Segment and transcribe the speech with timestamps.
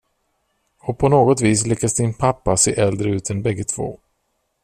[0.79, 3.99] Och på något vis lyckas din pappa se äldre ut än bägge två.